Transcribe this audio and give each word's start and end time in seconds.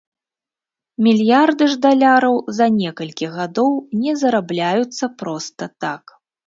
Мільярды 1.07 1.63
ж 1.75 1.77
даляраў 1.85 2.35
за 2.61 2.67
некалькі 2.81 3.25
гадоў 3.37 3.71
не 4.05 4.19
зарабляюцца 4.25 5.15
проста 5.23 5.75
так. 5.89 6.21